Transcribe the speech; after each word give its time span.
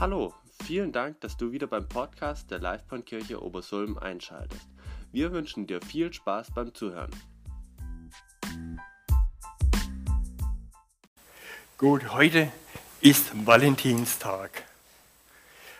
Hallo, 0.00 0.32
vielen 0.62 0.92
Dank, 0.92 1.20
dass 1.22 1.36
du 1.36 1.50
wieder 1.50 1.66
beim 1.66 1.88
Podcast 1.88 2.52
der 2.52 2.60
Livebahnkirche 2.60 3.42
Obersulm 3.42 3.98
einschaltest. 3.98 4.68
Wir 5.10 5.32
wünschen 5.32 5.66
dir 5.66 5.82
viel 5.82 6.12
Spaß 6.12 6.52
beim 6.52 6.72
Zuhören. 6.72 7.10
Gut, 11.78 12.12
heute 12.12 12.52
ist 13.00 13.32
Valentinstag. 13.44 14.62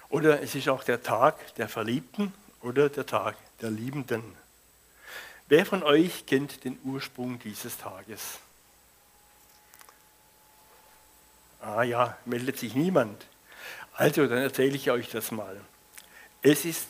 Oder 0.08 0.42
es 0.42 0.56
ist 0.56 0.68
auch 0.68 0.82
der 0.82 1.00
Tag 1.04 1.54
der 1.54 1.68
Verliebten 1.68 2.32
oder 2.60 2.88
der 2.88 3.06
Tag 3.06 3.36
der 3.60 3.70
Liebenden. 3.70 4.24
Wer 5.46 5.64
von 5.64 5.84
euch 5.84 6.26
kennt 6.26 6.64
den 6.64 6.76
Ursprung 6.82 7.38
dieses 7.38 7.78
Tages? 7.78 8.40
Ah 11.60 11.84
ja, 11.84 12.18
meldet 12.24 12.58
sich 12.58 12.74
niemand. 12.74 13.24
Also, 13.98 14.28
dann 14.28 14.38
erzähle 14.38 14.76
ich 14.76 14.92
euch 14.92 15.10
das 15.10 15.32
mal. 15.32 15.60
Es 16.40 16.64
ist 16.64 16.86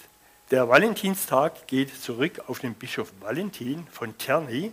der 0.50 0.68
Valentinstag 0.68 1.66
geht 1.66 1.98
zurück 1.98 2.42
auf 2.48 2.58
den 2.58 2.74
Bischof 2.74 3.10
Valentin 3.20 3.86
von 3.86 4.18
Terni 4.18 4.72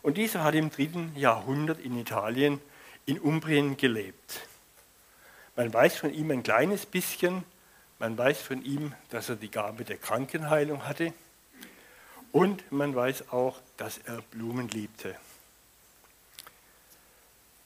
und 0.00 0.16
dieser 0.16 0.42
hat 0.42 0.54
im 0.54 0.70
dritten 0.70 1.14
Jahrhundert 1.14 1.78
in 1.80 1.98
Italien 1.98 2.58
in 3.04 3.18
Umbrien 3.18 3.76
gelebt. 3.76 4.40
Man 5.56 5.74
weiß 5.74 5.96
von 5.96 6.14
ihm 6.14 6.30
ein 6.30 6.42
kleines 6.42 6.86
bisschen, 6.86 7.44
man 7.98 8.16
weiß 8.16 8.40
von 8.40 8.64
ihm, 8.64 8.94
dass 9.10 9.28
er 9.28 9.36
die 9.36 9.50
Gabe 9.50 9.84
der 9.84 9.98
Krankenheilung 9.98 10.86
hatte 10.86 11.12
und 12.32 12.72
man 12.72 12.94
weiß 12.94 13.30
auch, 13.30 13.58
dass 13.76 13.98
er 13.98 14.22
Blumen 14.30 14.68
liebte. 14.68 15.14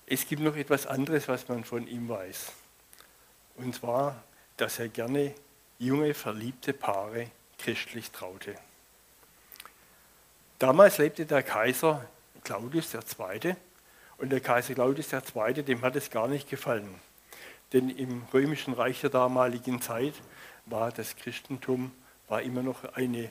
Es 0.07 0.27
gibt 0.27 0.43
noch 0.43 0.57
etwas 0.57 0.89
anderes, 0.89 1.29
was 1.29 1.47
man 1.49 1.63
von 1.63 1.87
ihm 1.87 2.09
weiß. 2.09 2.53
Und 3.59 3.75
zwar, 3.75 4.23
dass 4.57 4.79
er 4.79 4.89
gerne 4.89 5.35
junge, 5.79 6.15
verliebte 6.15 6.73
Paare 6.73 7.31
christlich 7.59 8.11
traute. 8.11 8.55
Damals 10.59 10.99
lebte 10.99 11.27
der 11.27 11.43
Kaiser 11.43 12.05
Claudius 12.45 12.95
II. 12.95 13.55
Und 14.19 14.31
der 14.31 14.41
Kaiser 14.41 14.75
Claudius 14.75 15.13
II., 15.13 15.63
dem 15.63 15.83
hat 15.83 15.95
es 15.95 16.11
gar 16.11 16.27
nicht 16.27 16.51
gefallen. 16.51 16.93
Denn 17.73 17.91
im 17.91 18.23
römischen 18.33 18.75
Reich 18.75 19.01
der 19.01 19.11
damaligen 19.11 19.81
Zeit 19.83 20.15
war 20.67 20.91
das 20.91 21.15
Christentum 21.17 21.93
war 22.29 22.43
immer 22.43 22.63
noch 22.63 22.85
eine, 22.95 23.31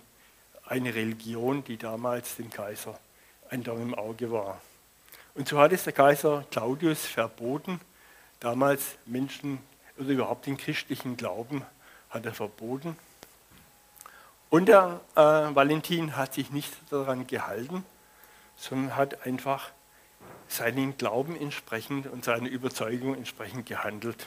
eine 0.66 0.94
Religion, 0.94 1.64
die 1.64 1.78
damals 1.78 2.36
dem 2.36 2.50
Kaiser 2.50 3.00
ein 3.50 3.64
Dorn 3.64 3.82
im 3.82 3.96
Auge 3.96 4.32
war. 4.32 4.60
Und 5.36 5.48
so 5.48 5.60
hat 5.60 5.72
es 5.72 5.84
der 5.84 5.94
Kaiser 5.94 6.46
Claudius 6.50 7.06
verboten, 7.06 7.80
damals 8.40 8.98
Menschen 9.06 9.60
oder 10.00 10.10
überhaupt 10.10 10.46
den 10.46 10.58
christlichen 10.58 11.18
Glauben 11.18 11.64
hat 12.10 12.26
er 12.26 12.34
verboten. 12.34 12.98
Und 14.50 14.68
der 14.68 15.02
äh, 15.16 15.20
Valentin 15.22 16.16
hat 16.16 16.34
sich 16.34 16.52
nicht 16.52 16.72
daran 16.90 17.28
gehalten, 17.28 17.84
sondern 18.56 18.96
hat 18.96 19.26
einfach 19.26 19.72
seinen 20.48 20.98
Glauben 20.98 21.40
entsprechend 21.40 22.08
und 22.08 22.24
seiner 22.24 22.48
Überzeugung 22.48 23.16
entsprechend 23.16 23.66
gehandelt. 23.66 24.26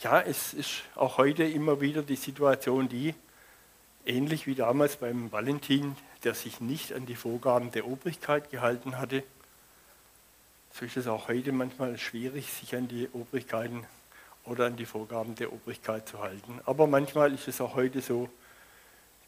Ja, 0.00 0.20
es 0.20 0.52
ist 0.52 0.82
auch 0.96 1.18
heute 1.18 1.44
immer 1.44 1.80
wieder 1.80 2.02
die 2.02 2.16
Situation, 2.16 2.88
die, 2.88 3.14
ähnlich 4.04 4.48
wie 4.48 4.56
damals 4.56 4.96
beim 4.96 5.30
Valentin, 5.30 5.96
der 6.24 6.34
sich 6.34 6.60
nicht 6.60 6.92
an 6.92 7.06
die 7.06 7.14
Vorgaben 7.14 7.70
der 7.70 7.86
Obrigkeit 7.86 8.50
gehalten 8.50 8.98
hatte, 8.98 9.22
so 10.74 10.86
ist 10.86 10.96
es 10.96 11.06
auch 11.06 11.28
heute 11.28 11.52
manchmal 11.52 11.98
schwierig, 11.98 12.50
sich 12.52 12.74
an 12.74 12.88
die 12.88 13.08
Obrigkeiten 13.12 13.86
oder 14.44 14.66
an 14.66 14.76
die 14.76 14.86
Vorgaben 14.86 15.34
der 15.34 15.52
Obrigkeit 15.52 16.08
zu 16.08 16.20
halten. 16.20 16.60
Aber 16.66 16.86
manchmal 16.86 17.32
ist 17.32 17.48
es 17.48 17.60
auch 17.60 17.74
heute 17.74 18.00
so, 18.00 18.28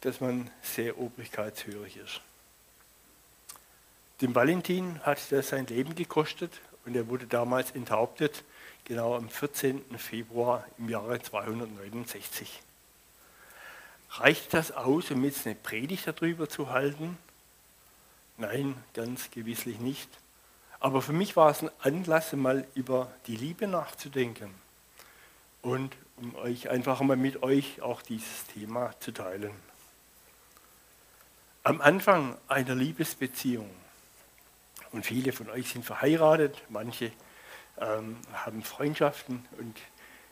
dass 0.01 0.21
man 0.21 0.49
sehr 0.61 0.99
obrigkeitshörig 0.99 1.97
ist. 1.97 2.21
Dem 4.21 4.35
Valentin 4.35 4.99
hat 5.03 5.19
das 5.31 5.49
sein 5.49 5.67
Leben 5.67 5.95
gekostet 5.95 6.51
und 6.85 6.95
er 6.95 7.07
wurde 7.07 7.27
damals 7.27 7.71
enthauptet, 7.71 8.43
genau 8.85 9.15
am 9.15 9.29
14. 9.29 9.83
Februar 9.97 10.65
im 10.77 10.89
Jahre 10.89 11.21
269. 11.21 12.61
Reicht 14.11 14.53
das 14.53 14.71
aus, 14.71 15.11
um 15.11 15.23
jetzt 15.23 15.45
eine 15.45 15.55
Predigt 15.55 16.07
darüber 16.07 16.47
zu 16.47 16.69
halten? 16.69 17.17
Nein, 18.37 18.75
ganz 18.93 19.31
gewisslich 19.31 19.79
nicht. 19.79 20.09
Aber 20.79 21.01
für 21.01 21.13
mich 21.13 21.35
war 21.35 21.49
es 21.49 21.63
ein 21.63 21.71
Anlass, 21.79 22.31
mal 22.33 22.67
über 22.75 23.11
die 23.27 23.35
Liebe 23.35 23.67
nachzudenken 23.67 24.64
und 25.65 25.95
um 26.17 26.35
euch 26.35 26.69
einfach 26.69 27.01
mal 27.01 27.17
mit 27.17 27.41
euch 27.43 27.81
auch 27.81 28.01
dieses 28.01 28.45
Thema 28.53 28.93
zu 28.99 29.11
teilen. 29.11 29.51
Am 31.63 31.81
Anfang 31.81 32.37
einer 32.47 32.75
Liebesbeziehung, 32.75 33.69
und 34.91 35.05
viele 35.05 35.33
von 35.33 35.49
euch 35.49 35.69
sind 35.69 35.83
verheiratet, 35.83 36.61
manche 36.69 37.11
ähm, 37.79 38.17
haben 38.33 38.63
Freundschaften 38.63 39.43
und 39.57 39.75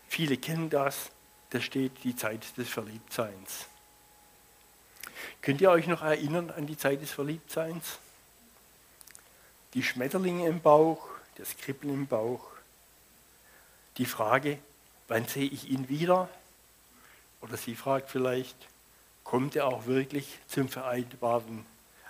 viele 0.07 0.37
kennen 0.37 0.69
das, 0.69 1.09
da 1.49 1.59
steht 1.59 2.03
die 2.03 2.15
Zeit 2.15 2.55
des 2.57 2.69
Verliebtseins. 2.69 3.65
Könnt 5.41 5.59
ihr 5.59 5.71
euch 5.71 5.87
noch 5.87 6.03
erinnern 6.03 6.51
an 6.51 6.67
die 6.67 6.77
Zeit 6.77 7.01
des 7.01 7.11
Verliebtseins? 7.11 7.97
die 9.73 9.81
Schmetterlinge 9.81 10.47
im 10.47 10.61
Bauch, 10.61 11.07
das 11.35 11.57
Kribbeln 11.57 11.93
im 11.93 12.07
Bauch, 12.07 12.45
die 13.97 14.05
Frage, 14.05 14.59
wann 15.13 15.27
sehe 15.27 15.45
ich 15.45 15.69
ihn 15.69 15.89
wieder? 15.89 16.27
Oder 17.41 17.55
sie 17.55 17.75
fragt 17.75 18.09
vielleicht, 18.09 18.55
kommt 19.23 19.55
er 19.55 19.67
auch 19.67 19.85
wirklich 19.85 20.39
zum 20.47 20.67
vereinbarten 20.67 21.63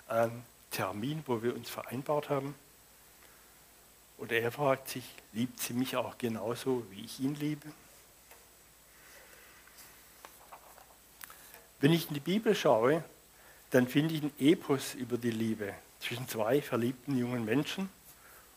äh, 0.08 0.28
Termin, 0.70 1.22
wo 1.26 1.42
wir 1.42 1.54
uns 1.54 1.68
vereinbart 1.68 2.30
haben? 2.30 2.54
Oder 4.16 4.40
er 4.40 4.50
fragt 4.50 4.88
sich, 4.88 5.04
liebt 5.34 5.60
sie 5.60 5.74
mich 5.74 5.96
auch 5.96 6.16
genauso, 6.16 6.86
wie 6.90 7.04
ich 7.04 7.20
ihn 7.20 7.34
liebe? 7.34 7.68
Wenn 11.80 11.92
ich 11.92 12.08
in 12.08 12.14
die 12.14 12.20
Bibel 12.20 12.54
schaue, 12.54 13.04
dann 13.70 13.86
finde 13.86 14.14
ich 14.14 14.22
ein 14.22 14.32
Epos 14.38 14.94
über 14.94 15.18
die 15.18 15.30
Liebe 15.30 15.74
zwischen 16.00 16.26
zwei 16.26 16.62
verliebten 16.62 17.18
jungen 17.18 17.44
Menschen, 17.44 17.90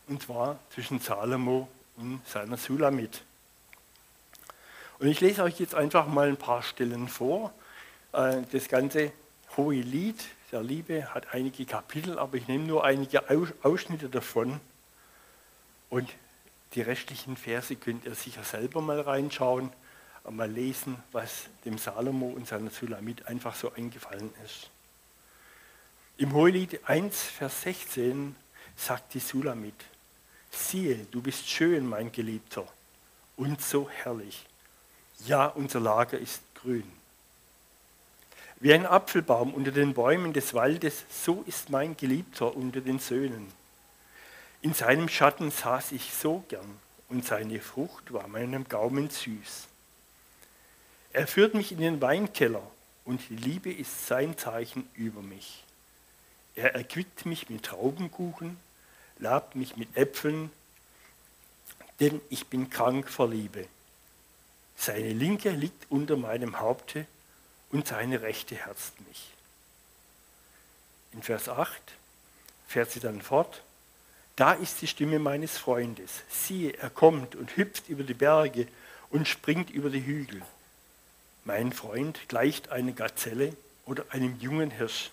und 0.06 0.22
zwar 0.22 0.58
zwischen 0.72 1.00
Salomo 1.00 1.68
und 1.98 2.26
seiner 2.26 2.56
Sulamit. 2.56 3.22
Und 4.98 5.06
ich 5.06 5.20
lese 5.20 5.44
euch 5.44 5.60
jetzt 5.60 5.74
einfach 5.74 6.06
mal 6.06 6.28
ein 6.28 6.36
paar 6.36 6.62
Stellen 6.62 7.08
vor. 7.08 7.52
Äh, 8.12 8.42
das 8.50 8.68
ganze 8.68 9.12
hohe 9.56 9.76
Lied 9.76 10.16
der 10.50 10.62
Liebe 10.62 11.14
hat 11.14 11.34
einige 11.34 11.66
Kapitel, 11.66 12.18
aber 12.18 12.36
ich 12.36 12.48
nehme 12.48 12.64
nur 12.64 12.84
einige 12.84 13.22
Ausschnitte 13.62 14.08
davon. 14.08 14.60
Und 15.90 16.08
die 16.74 16.80
restlichen 16.80 17.36
Verse 17.36 17.74
könnt 17.76 18.06
ihr 18.06 18.14
sicher 18.14 18.42
selber 18.44 18.80
mal 18.80 19.00
reinschauen, 19.00 19.70
mal 20.28 20.50
lesen, 20.50 20.96
was 21.12 21.44
dem 21.64 21.78
Salomo 21.78 22.28
und 22.28 22.46
seiner 22.46 22.70
Sulamit 22.70 23.26
einfach 23.26 23.54
so 23.54 23.72
eingefallen 23.72 24.30
ist. 24.44 24.70
Im 26.18 26.32
Hohelied 26.32 26.80
1, 26.88 27.22
Vers 27.22 27.62
16 27.62 28.34
sagt 28.76 29.14
die 29.14 29.20
Sulamit, 29.20 29.74
siehe, 30.50 31.06
du 31.10 31.22
bist 31.22 31.48
schön, 31.48 31.86
mein 31.86 32.10
Geliebter, 32.10 32.66
und 33.36 33.62
so 33.62 33.88
herrlich. 33.88 34.47
Ja, 35.26 35.46
unser 35.46 35.80
Lager 35.80 36.18
ist 36.18 36.40
grün. 36.54 36.90
Wie 38.60 38.72
ein 38.72 38.86
Apfelbaum 38.86 39.54
unter 39.54 39.70
den 39.70 39.94
Bäumen 39.94 40.32
des 40.32 40.54
Waldes, 40.54 41.04
so 41.10 41.44
ist 41.46 41.70
mein 41.70 41.96
Geliebter 41.96 42.56
unter 42.56 42.80
den 42.80 42.98
Söhnen. 42.98 43.52
In 44.62 44.74
seinem 44.74 45.08
Schatten 45.08 45.50
saß 45.50 45.92
ich 45.92 46.12
so 46.12 46.44
gern, 46.48 46.78
und 47.08 47.24
seine 47.24 47.60
Frucht 47.60 48.12
war 48.12 48.26
meinem 48.28 48.68
Gaumen 48.68 49.10
süß. 49.10 49.68
Er 51.12 51.26
führt 51.26 51.54
mich 51.54 51.72
in 51.72 51.78
den 51.78 52.00
Weinkeller, 52.00 52.62
und 53.04 53.20
die 53.30 53.36
Liebe 53.36 53.72
ist 53.72 54.06
sein 54.06 54.36
Zeichen 54.36 54.88
über 54.94 55.22
mich. 55.22 55.64
Er 56.54 56.74
erquickt 56.74 57.24
mich 57.24 57.48
mit 57.48 57.64
Traubenkuchen, 57.64 58.56
labt 59.18 59.54
mich 59.54 59.76
mit 59.76 59.96
Äpfeln, 59.96 60.50
denn 62.00 62.20
ich 62.28 62.48
bin 62.48 62.68
krank 62.68 63.08
vor 63.08 63.28
Liebe. 63.28 63.66
Seine 64.78 65.12
linke 65.12 65.50
liegt 65.50 65.90
unter 65.90 66.16
meinem 66.16 66.60
Haupte 66.60 67.06
und 67.70 67.86
seine 67.86 68.22
rechte 68.22 68.54
herzt 68.54 69.00
mich. 69.06 69.30
In 71.12 71.22
Vers 71.22 71.48
8 71.48 71.72
fährt 72.66 72.90
sie 72.90 73.00
dann 73.00 73.20
fort. 73.20 73.62
Da 74.36 74.52
ist 74.52 74.80
die 74.80 74.86
Stimme 74.86 75.18
meines 75.18 75.58
Freundes. 75.58 76.22
Siehe, 76.30 76.72
er 76.74 76.90
kommt 76.90 77.34
und 77.34 77.56
hüpft 77.56 77.88
über 77.88 78.04
die 78.04 78.14
Berge 78.14 78.68
und 79.10 79.26
springt 79.26 79.70
über 79.70 79.90
die 79.90 80.04
Hügel. 80.04 80.42
Mein 81.44 81.72
Freund 81.72 82.28
gleicht 82.28 82.68
einer 82.68 82.92
Gazelle 82.92 83.56
oder 83.84 84.04
einem 84.10 84.38
jungen 84.38 84.70
Hirsch 84.70 85.10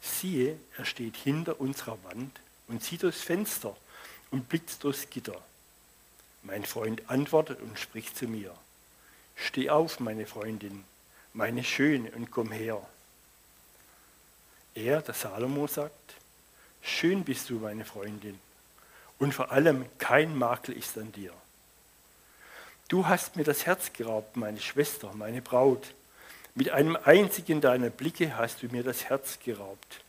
siehe, 0.00 0.58
er 0.76 0.84
steht 0.84 1.16
hinter 1.16 1.60
unserer 1.60 2.02
Wand 2.04 2.40
und 2.68 2.82
sieht 2.82 3.02
durchs 3.02 3.20
Fenster 3.20 3.76
und 4.30 4.48
blickt 4.48 4.82
durchs 4.82 5.08
Gitter. 5.10 5.40
Mein 6.42 6.64
Freund 6.64 7.08
antwortet 7.08 7.60
und 7.60 7.78
spricht 7.78 8.16
zu 8.16 8.26
mir. 8.26 8.54
Steh 9.36 9.70
auf, 9.70 10.00
meine 10.00 10.26
Freundin, 10.26 10.84
meine 11.32 11.64
Schöne, 11.64 12.10
und 12.12 12.30
komm 12.30 12.50
her. 12.52 12.80
Er, 14.74 15.02
der 15.02 15.14
Salomo, 15.14 15.66
sagt, 15.66 16.14
schön 16.82 17.24
bist 17.24 17.50
du, 17.50 17.54
meine 17.54 17.84
Freundin, 17.84 18.38
und 19.18 19.32
vor 19.32 19.50
allem 19.50 19.84
kein 19.98 20.36
Makel 20.36 20.76
ist 20.76 20.96
an 20.98 21.12
dir. 21.12 21.32
Du 22.88 23.06
hast 23.06 23.36
mir 23.36 23.44
das 23.44 23.66
Herz 23.66 23.92
geraubt, 23.92 24.36
meine 24.36 24.60
Schwester, 24.60 25.12
meine 25.14 25.42
Braut. 25.42 25.94
Mit 26.54 26.70
einem 26.70 26.96
einzigen 26.96 27.60
deiner 27.60 27.90
Blicke 27.90 28.36
hast 28.36 28.62
du 28.62 28.66
mir 28.66 28.82
das 28.82 29.04
Herz 29.04 29.38
geraubt. 29.38 30.00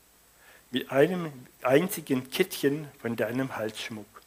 Mit 0.71 0.91
einem 0.91 1.31
einzigen 1.61 2.31
Kettchen 2.31 2.87
von 2.99 3.15
deinem 3.15 3.55
Halsschmuck. 3.55 4.20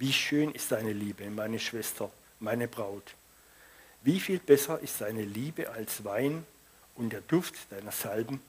Wie 0.00 0.14
schön 0.14 0.52
ist 0.52 0.72
deine 0.72 0.94
Liebe, 0.94 1.28
meine 1.28 1.58
Schwester, 1.58 2.10
meine 2.38 2.68
Braut. 2.68 3.12
Wie 4.00 4.18
viel 4.18 4.38
besser 4.38 4.80
ist 4.80 5.02
deine 5.02 5.22
Liebe 5.22 5.68
als 5.68 6.04
Wein 6.04 6.46
und 6.94 7.12
der 7.12 7.20
Duft 7.20 7.54
deiner 7.68 7.92
Salben 7.92 8.40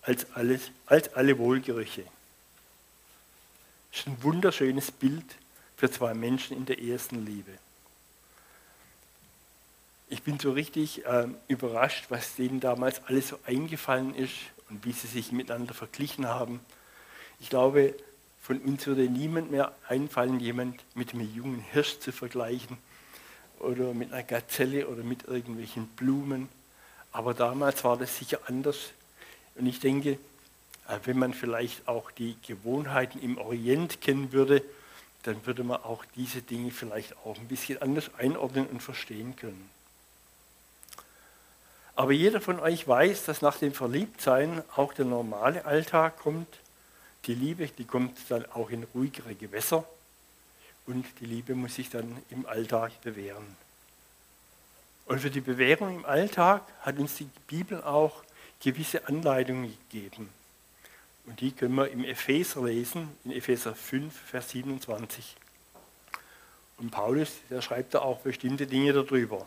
als, 0.00 0.26
alles, 0.32 0.70
als 0.86 1.12
alle 1.12 1.36
Wohlgerüche. 1.36 2.04
Das 3.90 4.00
ist 4.00 4.06
ein 4.06 4.22
wunderschönes 4.22 4.92
Bild 4.92 5.26
für 5.76 5.90
zwei 5.90 6.14
Menschen 6.14 6.56
in 6.56 6.64
der 6.64 6.80
ersten 6.80 7.26
Liebe. 7.26 7.52
Ich 10.08 10.22
bin 10.22 10.40
so 10.40 10.52
richtig 10.52 11.04
äh, 11.04 11.26
überrascht, 11.48 12.06
was 12.08 12.34
denen 12.36 12.60
damals 12.60 13.04
alles 13.04 13.28
so 13.28 13.38
eingefallen 13.44 14.14
ist 14.14 14.32
und 14.70 14.86
wie 14.86 14.92
sie 14.92 15.08
sich 15.08 15.32
miteinander 15.32 15.74
verglichen 15.74 16.28
haben. 16.28 16.60
Ich 17.40 17.50
glaube, 17.50 17.94
von 18.44 18.58
uns 18.58 18.86
würde 18.86 19.08
niemand 19.08 19.50
mehr 19.50 19.72
einfallen, 19.88 20.38
jemand 20.38 20.78
mit 20.94 21.14
einem 21.14 21.34
jungen 21.34 21.60
Hirsch 21.72 21.98
zu 22.00 22.12
vergleichen 22.12 22.76
oder 23.58 23.94
mit 23.94 24.12
einer 24.12 24.22
Gazelle 24.22 24.86
oder 24.86 25.02
mit 25.02 25.24
irgendwelchen 25.24 25.86
Blumen. 25.86 26.50
Aber 27.10 27.32
damals 27.32 27.84
war 27.84 27.96
das 27.96 28.18
sicher 28.18 28.40
anders. 28.46 28.90
Und 29.54 29.64
ich 29.64 29.80
denke, 29.80 30.18
äh, 30.88 30.98
wenn 31.04 31.18
man 31.18 31.32
vielleicht 31.32 31.88
auch 31.88 32.10
die 32.10 32.36
Gewohnheiten 32.46 33.18
im 33.22 33.38
Orient 33.38 34.02
kennen 34.02 34.30
würde, 34.32 34.62
dann 35.22 35.46
würde 35.46 35.64
man 35.64 35.78
auch 35.82 36.04
diese 36.14 36.42
Dinge 36.42 36.70
vielleicht 36.70 37.16
auch 37.24 37.38
ein 37.38 37.48
bisschen 37.48 37.80
anders 37.80 38.10
einordnen 38.18 38.66
und 38.66 38.82
verstehen 38.82 39.36
können. 39.36 39.70
Aber 41.96 42.12
jeder 42.12 42.42
von 42.42 42.60
euch 42.60 42.86
weiß, 42.86 43.24
dass 43.24 43.40
nach 43.40 43.56
dem 43.56 43.72
Verliebtsein 43.72 44.62
auch 44.76 44.92
der 44.92 45.06
normale 45.06 45.64
Alltag 45.64 46.18
kommt. 46.18 46.58
Die 47.26 47.34
Liebe, 47.34 47.66
die 47.68 47.84
kommt 47.84 48.18
dann 48.28 48.44
auch 48.52 48.70
in 48.70 48.84
ruhigere 48.94 49.34
Gewässer 49.34 49.84
und 50.86 51.06
die 51.20 51.26
Liebe 51.26 51.54
muss 51.54 51.76
sich 51.76 51.88
dann 51.88 52.22
im 52.30 52.46
Alltag 52.46 53.00
bewähren. 53.02 53.56
Und 55.06 55.20
für 55.20 55.30
die 55.30 55.40
Bewährung 55.40 55.96
im 55.96 56.04
Alltag 56.04 56.62
hat 56.80 56.98
uns 56.98 57.16
die 57.16 57.28
Bibel 57.46 57.82
auch 57.82 58.22
gewisse 58.60 59.06
Anleitungen 59.08 59.76
gegeben. 59.90 60.28
Und 61.26 61.40
die 61.40 61.52
können 61.52 61.74
wir 61.74 61.90
im 61.90 62.04
Epheser 62.04 62.64
lesen, 62.64 63.08
in 63.24 63.32
Epheser 63.32 63.74
5, 63.74 64.14
Vers 64.14 64.50
27. 64.50 65.36
Und 66.78 66.90
Paulus, 66.90 67.30
der 67.50 67.62
schreibt 67.62 67.94
da 67.94 68.00
auch 68.00 68.20
bestimmte 68.20 68.66
Dinge 68.66 68.92
darüber. 68.92 69.46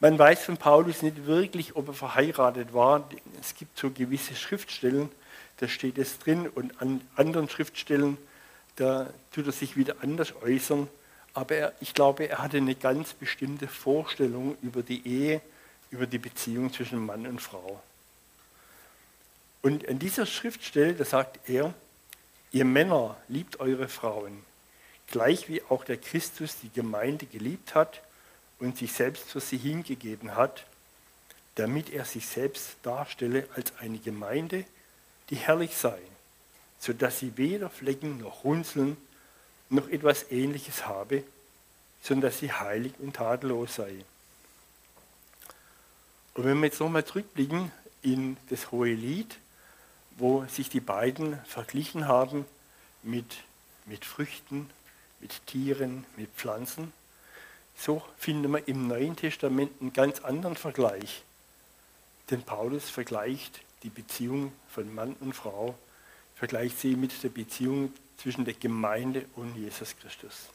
Man 0.00 0.18
weiß 0.18 0.44
von 0.44 0.56
Paulus 0.56 1.02
nicht 1.02 1.26
wirklich, 1.26 1.76
ob 1.76 1.88
er 1.88 1.94
verheiratet 1.94 2.74
war. 2.74 3.08
Es 3.40 3.54
gibt 3.54 3.78
so 3.78 3.90
gewisse 3.90 4.34
Schriftstellen, 4.34 5.10
da 5.58 5.68
steht 5.68 5.98
es 5.98 6.18
drin, 6.18 6.48
und 6.48 6.80
an 6.80 7.00
anderen 7.16 7.48
Schriftstellen, 7.48 8.18
da 8.76 9.08
tut 9.32 9.46
er 9.46 9.52
sich 9.52 9.76
wieder 9.76 9.96
anders 10.02 10.32
äußern. 10.42 10.88
Aber 11.32 11.54
er, 11.54 11.72
ich 11.80 11.94
glaube, 11.94 12.28
er 12.28 12.38
hatte 12.38 12.58
eine 12.58 12.74
ganz 12.74 13.12
bestimmte 13.12 13.68
Vorstellung 13.68 14.56
über 14.62 14.82
die 14.82 15.06
Ehe, 15.06 15.40
über 15.90 16.06
die 16.06 16.18
Beziehung 16.18 16.72
zwischen 16.72 17.04
Mann 17.04 17.26
und 17.26 17.40
Frau. 17.40 17.82
Und 19.62 19.82
in 19.84 19.98
dieser 19.98 20.26
Schriftstelle, 20.26 20.94
da 20.94 21.04
sagt 21.04 21.48
er, 21.48 21.72
ihr 22.52 22.64
Männer 22.64 23.16
liebt 23.28 23.60
eure 23.60 23.88
Frauen, 23.88 24.44
gleich 25.06 25.48
wie 25.48 25.62
auch 25.62 25.84
der 25.84 25.96
Christus 25.96 26.56
die 26.62 26.70
Gemeinde 26.70 27.26
geliebt 27.26 27.74
hat 27.74 28.02
und 28.58 28.78
sich 28.78 28.92
selbst 28.92 29.30
für 29.30 29.40
sie 29.40 29.56
hingegeben 29.56 30.36
hat, 30.36 30.64
damit 31.54 31.92
er 31.92 32.04
sich 32.04 32.26
selbst 32.26 32.76
darstelle 32.82 33.48
als 33.54 33.72
eine 33.78 33.98
Gemeinde, 33.98 34.64
die 35.30 35.36
herrlich 35.36 35.76
sei, 35.76 35.98
sodass 36.78 37.18
sie 37.18 37.36
weder 37.36 37.70
Flecken 37.70 38.18
noch 38.18 38.44
Runzeln 38.44 38.96
noch 39.70 39.88
etwas 39.88 40.30
Ähnliches 40.30 40.86
habe, 40.86 41.24
sondern 42.02 42.30
dass 42.30 42.40
sie 42.40 42.52
heilig 42.52 42.92
und 42.98 43.16
tadellos 43.16 43.76
sei. 43.76 44.04
Und 46.34 46.44
wenn 46.44 46.58
wir 46.58 46.66
jetzt 46.66 46.80
nochmal 46.80 47.04
zurückblicken 47.04 47.70
in 48.02 48.36
das 48.50 48.70
Hohe 48.70 48.92
Lied, 48.92 49.38
wo 50.16 50.44
sich 50.46 50.68
die 50.68 50.80
beiden 50.80 51.38
verglichen 51.44 52.06
haben 52.06 52.44
mit, 53.02 53.36
mit 53.86 54.04
Früchten, 54.04 54.68
mit 55.20 55.46
Tieren, 55.46 56.04
mit 56.16 56.30
Pflanzen, 56.36 56.92
so 57.76 58.02
finden 58.18 58.52
wir 58.52 58.68
im 58.68 58.86
Neuen 58.86 59.16
Testament 59.16 59.72
einen 59.80 59.92
ganz 59.92 60.20
anderen 60.20 60.56
Vergleich. 60.56 61.22
Denn 62.30 62.42
Paulus 62.42 62.88
vergleicht 62.90 63.60
die 63.84 63.90
Beziehung 63.90 64.52
von 64.68 64.92
Mann 64.92 65.14
und 65.20 65.34
Frau, 65.34 65.78
vergleicht 66.34 66.80
sie 66.80 66.96
mit 66.96 67.22
der 67.22 67.28
Beziehung 67.28 67.92
zwischen 68.16 68.44
der 68.44 68.54
Gemeinde 68.54 69.26
und 69.36 69.54
Jesus 69.54 69.94
Christus. 69.96 70.48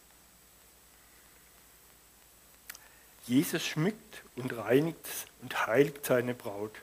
Jesus 3.28 3.66
schmückt 3.66 4.24
und 4.36 4.56
reinigt 4.58 5.08
und 5.42 5.68
heiligt 5.68 6.06
seine 6.06 6.34
Braut. 6.34 6.74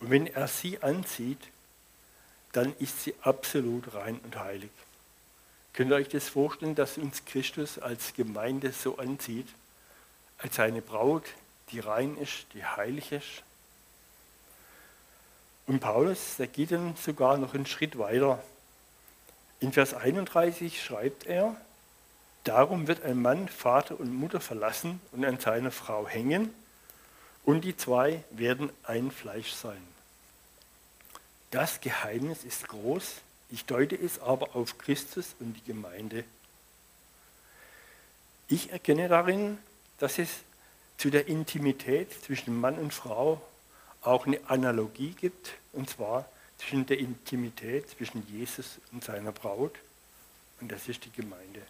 Und 0.00 0.10
wenn 0.10 0.26
er 0.26 0.46
sie 0.46 0.82
anzieht, 0.82 1.40
dann 2.52 2.74
ist 2.78 3.02
sie 3.02 3.14
absolut 3.22 3.94
rein 3.94 4.20
und 4.22 4.38
heilig. 4.38 4.70
Könnt 5.72 5.90
ihr 5.90 5.96
euch 5.96 6.08
das 6.08 6.28
vorstellen, 6.28 6.74
dass 6.74 6.98
uns 6.98 7.24
Christus 7.24 7.78
als 7.78 8.12
Gemeinde 8.12 8.72
so 8.72 8.98
anzieht, 8.98 9.48
als 10.36 10.58
eine 10.58 10.82
Braut, 10.82 11.24
die 11.70 11.80
rein 11.80 12.18
ist, 12.18 12.44
die 12.52 12.64
heilig 12.64 13.12
ist? 13.12 13.42
Und 15.66 15.80
Paulus, 15.80 16.36
der 16.38 16.48
geht 16.48 16.72
dann 16.72 16.96
sogar 16.96 17.36
noch 17.36 17.54
einen 17.54 17.66
Schritt 17.66 17.98
weiter. 17.98 18.42
In 19.60 19.72
Vers 19.72 19.94
31 19.94 20.82
schreibt 20.82 21.26
er, 21.26 21.56
darum 22.44 22.88
wird 22.88 23.04
ein 23.04 23.22
Mann 23.22 23.48
Vater 23.48 23.98
und 23.98 24.12
Mutter 24.12 24.40
verlassen 24.40 25.00
und 25.12 25.24
an 25.24 25.38
seiner 25.38 25.70
Frau 25.70 26.06
hängen, 26.08 26.52
und 27.44 27.62
die 27.62 27.76
zwei 27.76 28.22
werden 28.30 28.70
ein 28.84 29.10
Fleisch 29.10 29.52
sein. 29.52 29.82
Das 31.50 31.80
Geheimnis 31.80 32.44
ist 32.44 32.68
groß, 32.68 33.16
ich 33.50 33.64
deute 33.64 33.96
es 33.96 34.20
aber 34.20 34.54
auf 34.56 34.78
Christus 34.78 35.34
und 35.40 35.54
die 35.54 35.64
Gemeinde. 35.64 36.24
Ich 38.48 38.70
erkenne 38.70 39.08
darin, 39.08 39.58
dass 39.98 40.18
es 40.18 40.28
zu 40.98 41.10
der 41.10 41.26
Intimität 41.26 42.12
zwischen 42.24 42.58
Mann 42.60 42.78
und 42.78 42.94
Frau 42.94 43.40
auch 44.02 44.26
eine 44.26 44.40
Analogie 44.48 45.14
gibt, 45.18 45.52
und 45.72 45.88
zwar 45.88 46.28
zwischen 46.58 46.86
der 46.86 46.98
Intimität 46.98 47.90
zwischen 47.90 48.26
Jesus 48.28 48.78
und 48.92 49.02
seiner 49.02 49.32
Braut, 49.32 49.74
und 50.60 50.70
das 50.70 50.88
ist 50.88 51.04
die 51.04 51.12
Gemeinde. 51.12 51.62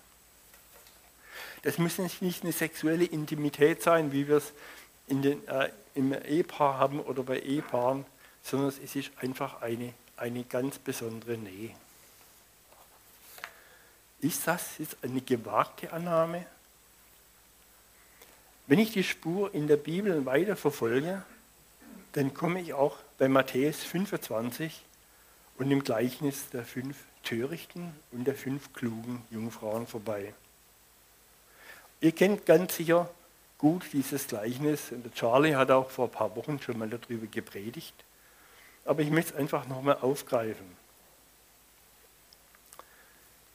Das 1.63 1.79
muss 1.79 1.99
nicht 1.99 2.43
eine 2.43 2.53
sexuelle 2.53 3.05
Intimität 3.05 3.83
sein, 3.83 4.13
wie 4.13 4.29
wir 4.29 4.37
es 4.37 4.53
in 5.07 5.23
den, 5.23 5.47
äh, 5.49 5.71
im 5.95 6.13
Ehepaar 6.13 6.79
haben 6.79 7.01
oder 7.01 7.23
bei 7.23 7.41
Ehepaaren, 7.41 8.05
sondern 8.43 8.69
es 8.69 8.79
ist 8.97 9.11
einfach 9.19 9.63
eine, 9.63 9.95
eine 10.17 10.45
ganz 10.45 10.79
besondere 10.79 11.39
Nähe. 11.39 11.71
Ist 14.21 14.47
das 14.47 14.79
jetzt 14.79 14.97
eine 15.03 15.21
gewagte 15.21 15.93
Annahme? 15.93 16.47
Wenn 18.67 18.79
ich 18.79 18.93
die 18.93 19.05
Spur 19.05 19.53
in 19.55 19.67
der 19.67 19.77
Bibel 19.77 20.25
weiter 20.25 20.57
verfolge, 20.57 21.23
dann 22.13 22.35
komme 22.35 22.61
ich 22.61 22.75
auch 22.75 22.97
bei 23.19 23.29
Matthäus 23.29 23.83
25 23.85 24.83
und 25.59 25.71
im 25.71 25.83
Gleichnis 25.83 26.49
der 26.51 26.65
fünf 26.65 26.97
törichten 27.23 27.95
und 28.11 28.25
der 28.25 28.35
fünf 28.35 28.73
klugen 28.73 29.23
Jungfrauen 29.31 29.87
vorbei. 29.87 30.35
Ihr 32.01 32.13
kennt 32.13 32.47
ganz 32.47 32.77
sicher 32.77 33.09
gut 33.59 33.85
dieses 33.93 34.27
Gleichnis 34.27 34.91
und 34.91 35.15
Charlie 35.15 35.55
hat 35.55 35.71
auch 35.71 35.89
vor 35.89 36.07
ein 36.07 36.11
paar 36.11 36.35
Wochen 36.35 36.61
schon 36.61 36.79
mal 36.79 36.89
darüber 36.89 37.27
gepredigt. 37.27 37.95
Aber 38.85 39.03
ich 39.03 39.11
möchte 39.11 39.35
es 39.35 39.39
einfach 39.39 39.69
nochmal 39.69 39.99
aufgreifen. 40.01 40.67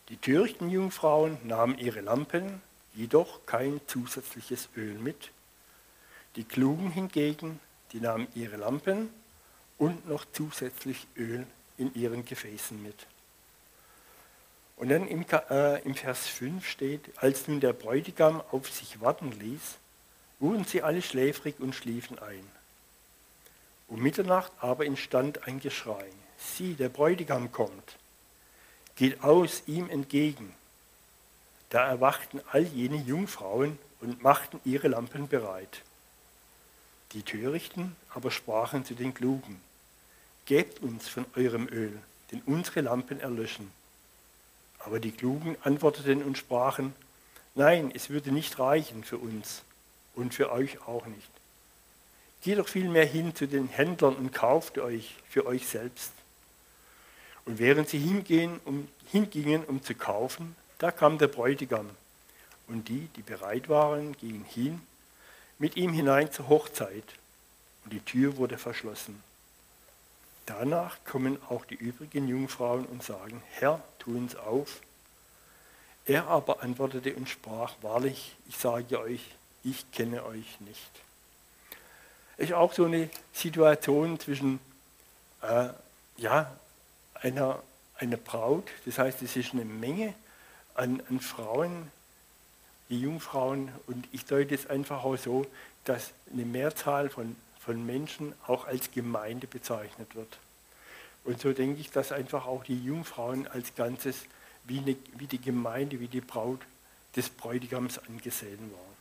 Die 0.08 0.16
törichten 0.16 0.70
Jungfrauen 0.70 1.38
nahmen 1.44 1.78
ihre 1.78 2.00
Lampen, 2.00 2.62
jedoch 2.94 3.46
kein 3.46 3.82
zusätzliches 3.88 4.70
Öl 4.78 4.94
mit. 4.94 5.32
Die 6.38 6.46
Klugen 6.46 6.90
hingegen, 6.92 7.60
die 7.94 8.00
nahmen 8.00 8.28
ihre 8.36 8.58
Lampen 8.58 9.10
und 9.78 10.08
noch 10.08 10.26
zusätzlich 10.34 11.08
Öl 11.16 11.46
in 11.78 11.94
ihren 11.94 12.26
Gefäßen 12.26 12.82
mit. 12.82 13.06
Und 14.78 14.90
dann 14.90 15.08
im, 15.08 15.26
äh, 15.50 15.82
im 15.84 15.96
Vers 15.96 16.28
5 16.28 16.68
steht, 16.68 17.02
als 17.18 17.48
nun 17.48 17.60
der 17.60 17.74
Bräutigam 17.74 18.42
auf 18.52 18.72
sich 18.72 19.02
warten 19.02 19.32
ließ, 19.32 19.78
wurden 20.40 20.66
sie 20.66 20.84
alle 20.84 21.02
schläfrig 21.02 21.56
und 21.60 21.74
schliefen 21.74 22.20
ein. 22.20 22.48
Um 23.88 24.02
Mitternacht 24.02 24.52
aber 24.60 24.86
entstand 24.86 25.48
ein 25.48 25.60
Geschrei. 25.60 26.06
Sieh, 26.38 26.76
der 26.76 26.90
Bräutigam 26.90 27.52
kommt. 27.52 27.96
Geht 28.96 29.24
aus 29.24 29.64
ihm 29.66 29.90
entgegen. 29.90 30.54
Da 31.70 31.88
erwachten 31.88 32.42
all 32.52 32.64
jene 32.64 32.98
Jungfrauen 32.98 33.80
und 34.02 34.22
machten 34.22 34.60
ihre 34.64 34.90
Lampen 34.90 35.28
bereit. 35.28 35.82
Die 37.14 37.24
Törichten 37.24 37.96
aber 38.14 38.32
sprachen 38.32 38.86
zu 38.86 38.94
den 38.94 39.14
Klugen, 39.14 39.62
Gebt 40.46 40.82
uns 40.82 41.10
von 41.10 41.26
eurem 41.36 41.68
Öl, 41.68 41.92
denn 42.32 42.42
unsere 42.46 42.80
Lampen 42.80 43.20
erlöschen. 43.20 43.70
Aber 44.80 45.02
die 45.02 45.12
Klugen 45.12 45.58
antworteten 45.62 46.24
und 46.24 46.38
sprachen, 46.38 46.96
Nein, 47.56 47.92
es 47.94 48.10
würde 48.10 48.32
nicht 48.32 48.60
reichen 48.60 49.04
für 49.04 49.18
uns 49.18 49.64
und 50.16 50.34
für 50.34 50.52
euch 50.52 50.82
auch 50.88 51.06
nicht. 51.06 51.30
Geht 52.44 52.60
doch 52.60 52.68
vielmehr 52.68 53.06
hin 53.06 53.36
zu 53.36 53.48
den 53.48 53.68
Händlern 53.68 54.16
und 54.16 54.32
kauft 54.32 54.78
euch 54.78 55.16
für 55.28 55.46
euch 55.46 55.68
selbst. 55.68 56.12
Und 57.46 57.60
während 57.60 57.90
sie 57.90 58.00
hingehen, 58.00 58.60
um, 58.64 58.88
hingingen, 59.12 59.66
um 59.66 59.82
zu 59.82 59.96
kaufen, 59.96 60.56
da 60.78 60.92
kam 60.92 61.18
der 61.18 61.28
Bräutigam. 61.28 61.90
Und 62.68 62.90
die, 62.90 63.10
die 63.16 63.22
bereit 63.22 63.70
waren, 63.70 64.16
gingen 64.18 64.46
hin 64.46 64.82
mit 65.60 65.76
ihm 65.76 65.94
hinein 65.94 66.32
zur 66.32 66.50
Hochzeit. 66.50 67.04
Und 67.84 67.94
die 67.94 68.02
Tür 68.02 68.38
wurde 68.38 68.58
verschlossen. 68.58 69.22
Danach 70.46 70.98
kommen 71.06 71.38
auch 71.50 71.66
die 71.66 71.76
übrigen 71.76 72.28
Jungfrauen 72.28 72.86
und 72.86 73.04
sagen, 73.04 73.44
Herr, 73.52 73.82
tu 74.00 74.16
uns 74.16 74.36
auf. 74.36 74.82
Er 76.06 76.28
aber 76.28 76.64
antwortete 76.64 77.14
und 77.16 77.28
sprach, 77.28 77.74
wahrlich, 77.82 78.36
ich 78.48 78.58
sage 78.58 79.00
euch, 79.00 79.22
ich 79.64 79.92
kenne 79.92 80.24
euch 80.26 80.60
nicht. 80.62 80.92
Ist 82.38 82.54
auch 82.54 82.72
so 82.72 82.86
eine 82.86 83.10
Situation 83.34 84.20
zwischen 84.20 84.60
äh, 85.42 85.70
ja, 86.16 86.56
einer, 87.16 87.62
einer 87.98 88.18
Braut, 88.18 88.68
das 88.86 89.00
heißt, 89.00 89.22
es 89.22 89.36
ist 89.36 89.54
eine 89.54 89.66
Menge 89.66 90.14
an, 90.76 91.02
an 91.10 91.20
Frauen, 91.20 91.92
die 92.90 93.02
Jungfrauen, 93.02 93.72
und 93.88 94.08
ich 94.12 94.26
deute 94.26 94.56
es 94.56 94.68
einfach 94.68 95.04
auch 95.04 95.18
so, 95.18 95.46
dass 95.84 96.12
eine 96.32 96.46
Mehrzahl 96.46 97.10
von, 97.10 97.36
von 97.60 97.86
Menschen 97.86 98.34
auch 98.46 98.66
als 98.66 98.92
Gemeinde 98.92 99.48
bezeichnet 99.48 100.16
wird. 100.16 100.38
Und 101.24 101.42
so 101.42 101.52
denke 101.52 101.82
ich, 101.82 101.92
dass 101.92 102.12
einfach 102.12 102.46
auch 102.46 102.64
die 102.64 102.82
Jungfrauen 102.82 103.48
als 103.48 103.76
Ganzes 103.76 104.26
wie, 104.66 104.80
eine, 104.80 104.96
wie 105.18 105.28
die 105.28 105.42
Gemeinde, 105.42 106.00
wie 106.00 106.08
die 106.08 106.22
Braut 106.22 106.62
des 107.16 107.30
Bräutigams 107.30 108.00
angesehen 108.00 108.72
waren. 108.72 108.98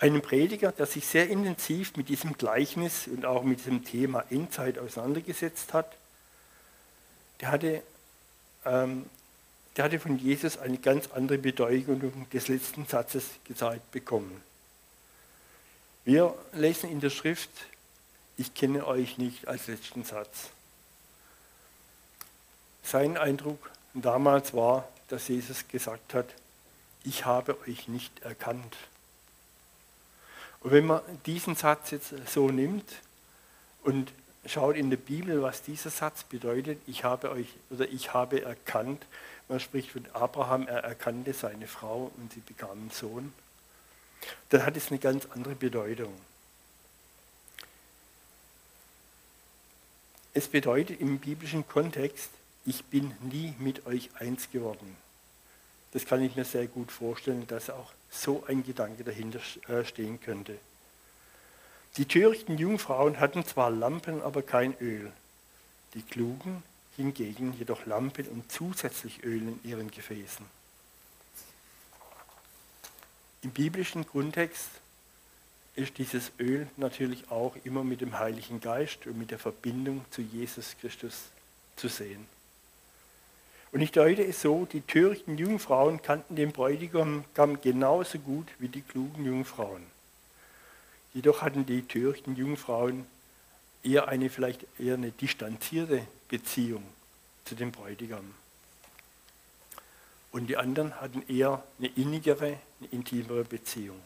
Einem 0.00 0.22
Prediger, 0.22 0.70
der 0.70 0.86
sich 0.86 1.04
sehr 1.06 1.28
intensiv 1.28 1.96
mit 1.96 2.08
diesem 2.08 2.38
Gleichnis 2.38 3.08
und 3.08 3.24
auch 3.24 3.42
mit 3.42 3.58
diesem 3.58 3.84
Thema 3.84 4.24
Endzeit 4.30 4.78
auseinandergesetzt 4.78 5.72
hat, 5.74 5.96
der 7.40 7.50
hatte, 7.50 7.82
ähm, 8.64 9.06
der 9.78 9.84
hatte 9.84 10.00
von 10.00 10.18
Jesus 10.18 10.58
eine 10.58 10.76
ganz 10.76 11.08
andere 11.12 11.38
Bedeutung 11.38 12.28
des 12.30 12.48
letzten 12.48 12.84
Satzes 12.86 13.24
gezeigt 13.44 13.92
bekommen. 13.92 14.42
Wir 16.04 16.34
lesen 16.52 16.90
in 16.90 16.98
der 16.98 17.10
Schrift, 17.10 17.48
ich 18.36 18.54
kenne 18.54 18.84
euch 18.88 19.18
nicht 19.18 19.46
als 19.46 19.68
letzten 19.68 20.02
Satz. 20.02 20.50
Sein 22.82 23.16
Eindruck 23.16 23.70
damals 23.94 24.52
war, 24.52 24.88
dass 25.06 25.28
Jesus 25.28 25.68
gesagt 25.68 26.12
hat, 26.12 26.26
ich 27.04 27.24
habe 27.24 27.56
euch 27.68 27.86
nicht 27.86 28.20
erkannt. 28.22 28.76
Und 30.58 30.72
wenn 30.72 30.86
man 30.86 31.02
diesen 31.24 31.54
Satz 31.54 31.92
jetzt 31.92 32.14
so 32.26 32.48
nimmt 32.48 32.96
und 33.84 34.12
schaut 34.48 34.76
in 34.76 34.90
der 34.90 34.96
Bibel, 34.96 35.42
was 35.42 35.62
dieser 35.62 35.90
Satz 35.90 36.24
bedeutet, 36.24 36.80
ich 36.86 37.04
habe 37.04 37.30
euch 37.30 37.48
oder 37.70 37.88
ich 37.88 38.12
habe 38.14 38.42
erkannt, 38.42 39.04
man 39.48 39.60
spricht 39.60 39.90
von 39.90 40.06
Abraham, 40.12 40.66
er 40.66 40.84
erkannte 40.84 41.32
seine 41.32 41.66
Frau 41.66 42.10
und 42.16 42.32
sie 42.32 42.40
bekam 42.40 42.72
einen 42.72 42.90
Sohn, 42.90 43.32
dann 44.50 44.64
hat 44.64 44.76
es 44.76 44.90
eine 44.90 44.98
ganz 44.98 45.26
andere 45.26 45.54
Bedeutung. 45.54 46.12
Es 50.34 50.48
bedeutet 50.48 51.00
im 51.00 51.18
biblischen 51.18 51.66
Kontext, 51.66 52.30
ich 52.64 52.84
bin 52.84 53.14
nie 53.22 53.54
mit 53.58 53.86
euch 53.86 54.10
eins 54.18 54.50
geworden. 54.50 54.96
Das 55.92 56.04
kann 56.04 56.22
ich 56.22 56.36
mir 56.36 56.44
sehr 56.44 56.66
gut 56.66 56.92
vorstellen, 56.92 57.46
dass 57.46 57.70
auch 57.70 57.92
so 58.10 58.44
ein 58.46 58.62
Gedanke 58.62 59.04
dahinter 59.04 59.40
äh, 59.68 59.84
stehen 59.84 60.20
könnte. 60.20 60.58
Die 61.96 62.06
törichten 62.06 62.58
Jungfrauen 62.58 63.18
hatten 63.18 63.44
zwar 63.44 63.70
Lampen, 63.70 64.22
aber 64.22 64.42
kein 64.42 64.76
Öl. 64.80 65.10
Die 65.94 66.02
Klugen 66.02 66.62
hingegen 66.96 67.54
jedoch 67.58 67.86
Lampen 67.86 68.26
und 68.28 68.50
zusätzlich 68.52 69.24
Öl 69.24 69.42
in 69.42 69.60
ihren 69.64 69.90
Gefäßen. 69.90 70.44
Im 73.42 73.50
biblischen 73.50 74.06
Kontext 74.06 74.68
ist 75.76 75.96
dieses 75.98 76.32
Öl 76.40 76.66
natürlich 76.76 77.30
auch 77.30 77.54
immer 77.62 77.84
mit 77.84 78.00
dem 78.00 78.18
Heiligen 78.18 78.60
Geist 78.60 79.06
und 79.06 79.16
mit 79.16 79.30
der 79.30 79.38
Verbindung 79.38 80.04
zu 80.10 80.22
Jesus 80.22 80.76
Christus 80.80 81.14
zu 81.76 81.88
sehen. 81.88 82.26
Und 83.70 83.80
ich 83.80 83.92
deute 83.92 84.24
es 84.24 84.42
so, 84.42 84.64
die 84.64 84.80
törichten 84.80 85.38
Jungfrauen 85.38 86.02
kannten 86.02 86.34
den 86.34 86.52
Bräutigam 86.52 87.24
genauso 87.62 88.18
gut 88.18 88.48
wie 88.58 88.68
die 88.68 88.82
klugen 88.82 89.24
Jungfrauen. 89.24 89.84
Jedoch 91.18 91.42
hatten 91.42 91.66
die 91.66 91.82
törichten 91.82 92.36
Jungfrauen 92.36 93.04
eher 93.82 94.06
eine 94.06 94.30
vielleicht 94.30 94.64
eher 94.78 94.94
eine 94.94 95.10
distanzierte 95.10 96.06
Beziehung 96.28 96.84
zu 97.44 97.56
dem 97.56 97.72
Bräutigam. 97.72 98.32
Und 100.30 100.46
die 100.46 100.56
anderen 100.56 101.00
hatten 101.00 101.24
eher 101.28 101.64
eine 101.80 101.88
innigere, 101.88 102.60
eine 102.78 102.88
intimere 102.92 103.42
Beziehung. 103.42 104.00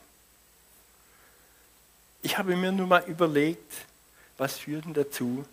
Ich 2.22 2.38
habe 2.38 2.56
mir 2.56 2.72
nun 2.72 2.88
mal 2.88 3.04
überlegt, 3.04 3.74
was 4.38 4.56
führt 4.56 4.86
denn 4.86 4.94
dazu, 4.94 5.44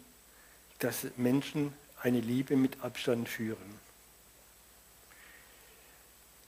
dass 0.79 1.07
Menschen 1.17 1.73
eine 2.01 2.21
Liebe 2.21 2.55
mit 2.55 2.81
Abstand 2.85 3.27
führen. 3.27 3.79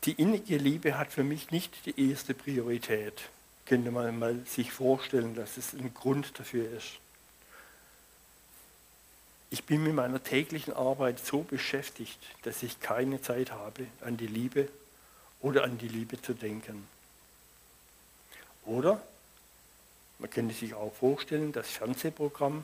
Die 0.06 0.14
innige 0.14 0.56
Liebe 0.56 0.98
hat 0.98 1.12
für 1.12 1.26
mich 1.26 1.52
nicht 1.52 1.86
die 1.86 2.10
erste 2.10 2.34
Priorität. 2.34 3.24
Könnte 3.66 3.92
man 3.92 4.20
mal 4.20 4.46
sich 4.46 4.72
vorstellen, 4.72 5.36
dass 5.36 5.58
es 5.58 5.74
ein 5.74 5.94
Grund 5.94 6.38
dafür 6.40 6.70
ist. 6.72 7.00
Ich 9.50 9.66
bin 9.66 9.84
mit 9.84 9.94
meiner 9.94 10.24
täglichen 10.24 10.74
Arbeit 10.74 11.20
so 11.20 11.42
beschäftigt, 11.42 12.18
dass 12.44 12.64
ich 12.64 12.80
keine 12.80 13.22
Zeit 13.22 13.52
habe, 13.52 13.86
an 14.02 14.18
die 14.18 14.28
Liebe 14.28 14.70
oder 15.42 15.64
an 15.64 15.78
die 15.78 15.90
Liebe 15.90 16.22
zu 16.22 16.34
denken. 16.34 16.88
Oder 18.66 19.02
man 20.20 20.30
könnte 20.30 20.54
sich 20.54 20.74
auch 20.74 20.94
vorstellen, 20.94 21.52
das 21.52 21.68
Fernsehprogramm 21.70 22.64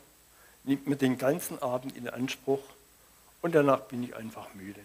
nimmt 0.63 0.88
mir 0.88 0.96
den 0.96 1.18
ganzen 1.18 1.62
Abend 1.62 1.98
in 1.98 2.08
Anspruch 2.08 2.62
und 3.42 3.56
danach 3.56 3.82
bin 3.82 4.04
ich 4.04 4.16
einfach 4.16 4.54
müde. 4.54 4.82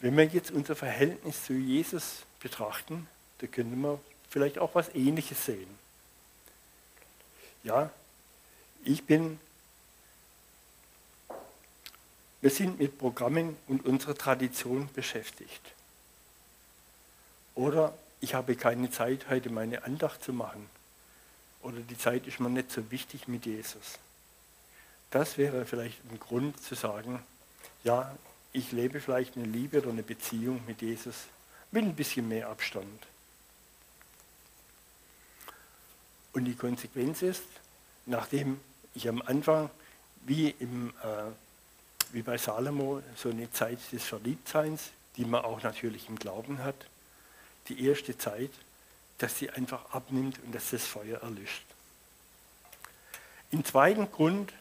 Wenn 0.00 0.16
wir 0.16 0.24
jetzt 0.24 0.50
unser 0.50 0.76
Verhältnis 0.76 1.44
zu 1.44 1.52
Jesus 1.52 2.22
betrachten, 2.40 3.08
da 3.42 3.48
könnte 3.48 3.76
man 3.76 3.98
vielleicht 4.30 4.58
auch 4.58 4.74
was 4.76 4.94
Ähnliches 4.94 5.44
sehen. 5.44 5.68
Ja, 7.64 7.90
ich 8.84 9.04
bin, 9.04 9.38
wir 12.40 12.50
sind 12.50 12.78
mit 12.78 12.98
Programmen 12.98 13.56
und 13.66 13.84
unserer 13.84 14.14
Tradition 14.14 14.88
beschäftigt. 14.94 15.60
Oder 17.56 17.92
ich 18.20 18.34
habe 18.34 18.54
keine 18.54 18.90
Zeit, 18.92 19.28
heute 19.28 19.50
meine 19.50 19.82
Andacht 19.82 20.22
zu 20.22 20.32
machen. 20.32 20.70
Oder 21.62 21.80
die 21.80 21.98
Zeit 21.98 22.28
ist 22.28 22.38
mir 22.38 22.48
nicht 22.48 22.70
so 22.70 22.92
wichtig 22.92 23.26
mit 23.26 23.44
Jesus. 23.44 23.98
Das 25.10 25.36
wäre 25.36 25.66
vielleicht 25.66 25.98
ein 26.10 26.20
Grund 26.20 26.62
zu 26.62 26.76
sagen, 26.76 27.20
ja, 27.82 28.16
ich 28.52 28.70
lebe 28.70 29.00
vielleicht 29.00 29.36
eine 29.36 29.46
Liebe 29.46 29.80
oder 29.80 29.90
eine 29.90 30.04
Beziehung 30.04 30.62
mit 30.66 30.80
Jesus 30.80 31.26
mit 31.72 31.84
ein 31.84 31.96
bisschen 31.96 32.28
mehr 32.28 32.48
Abstand. 32.48 33.06
Und 36.32 36.44
die 36.44 36.54
Konsequenz 36.54 37.22
ist, 37.22 37.44
nachdem 38.06 38.60
ich 38.94 39.08
am 39.08 39.22
Anfang, 39.22 39.70
wie, 40.24 40.50
im, 40.58 40.90
äh, 41.02 42.12
wie 42.12 42.22
bei 42.22 42.38
Salomo, 42.38 43.02
so 43.16 43.30
eine 43.30 43.50
Zeit 43.52 43.78
des 43.92 44.04
Verliebtseins, 44.04 44.90
die 45.16 45.24
man 45.24 45.44
auch 45.44 45.62
natürlich 45.62 46.08
im 46.08 46.18
Glauben 46.18 46.62
hat, 46.62 46.76
die 47.68 47.84
erste 47.86 48.16
Zeit, 48.16 48.50
dass 49.18 49.38
sie 49.38 49.50
einfach 49.50 49.90
abnimmt 49.92 50.38
und 50.44 50.54
dass 50.54 50.70
das 50.70 50.86
Feuer 50.86 51.20
erlischt. 51.22 51.64
Im 53.50 53.64
zweiten 53.64 54.10
Grund 54.10 54.52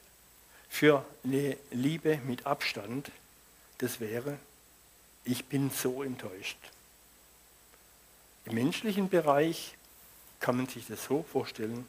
für 0.70 1.06
eine 1.24 1.58
Liebe 1.72 2.18
mit 2.26 2.46
Abstand 2.46 3.12
das 3.82 4.00
wäre, 4.00 4.38
ich 5.24 5.46
bin 5.46 5.72
so 5.72 6.04
enttäuscht. 6.04 6.58
Im 8.46 8.54
menschlichen 8.54 9.10
Bereich 9.10 9.76
kann 10.42 10.58
man 10.58 10.68
sich 10.68 10.88
das 10.88 11.06
so 11.06 11.24
vorstellen, 11.24 11.88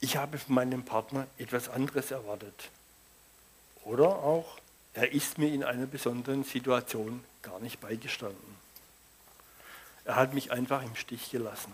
ich 0.00 0.16
habe 0.16 0.38
von 0.38 0.54
meinem 0.54 0.84
Partner 0.84 1.26
etwas 1.38 1.68
anderes 1.68 2.12
erwartet. 2.12 2.70
Oder 3.84 4.08
auch, 4.08 4.58
er 4.94 5.12
ist 5.12 5.38
mir 5.38 5.52
in 5.52 5.64
einer 5.64 5.86
besonderen 5.86 6.44
Situation 6.44 7.22
gar 7.42 7.58
nicht 7.58 7.80
beigestanden. 7.80 8.56
Er 10.04 10.16
hat 10.16 10.34
mich 10.34 10.52
einfach 10.52 10.82
im 10.82 10.94
Stich 10.94 11.30
gelassen. 11.30 11.72